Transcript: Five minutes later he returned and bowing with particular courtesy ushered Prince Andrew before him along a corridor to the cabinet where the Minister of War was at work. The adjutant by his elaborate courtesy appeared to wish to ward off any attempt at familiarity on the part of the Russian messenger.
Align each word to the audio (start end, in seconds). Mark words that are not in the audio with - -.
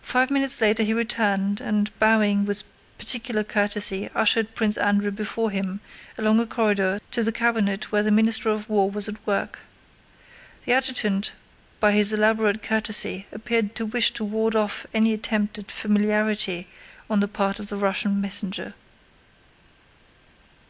Five 0.00 0.30
minutes 0.30 0.62
later 0.62 0.82
he 0.82 0.94
returned 0.94 1.60
and 1.60 1.90
bowing 1.98 2.46
with 2.46 2.62
particular 2.96 3.44
courtesy 3.44 4.08
ushered 4.14 4.54
Prince 4.54 4.78
Andrew 4.78 5.10
before 5.10 5.50
him 5.50 5.80
along 6.16 6.40
a 6.40 6.46
corridor 6.46 7.00
to 7.10 7.22
the 7.22 7.32
cabinet 7.32 7.92
where 7.92 8.02
the 8.02 8.10
Minister 8.10 8.48
of 8.48 8.70
War 8.70 8.90
was 8.90 9.10
at 9.10 9.26
work. 9.26 9.60
The 10.64 10.72
adjutant 10.72 11.34
by 11.80 11.92
his 11.92 12.14
elaborate 12.14 12.62
courtesy 12.62 13.26
appeared 13.30 13.74
to 13.74 13.84
wish 13.84 14.10
to 14.12 14.24
ward 14.24 14.56
off 14.56 14.86
any 14.94 15.12
attempt 15.12 15.58
at 15.58 15.70
familiarity 15.70 16.66
on 17.10 17.20
the 17.20 17.28
part 17.28 17.60
of 17.60 17.66
the 17.68 17.76
Russian 17.76 18.22
messenger. 18.22 18.72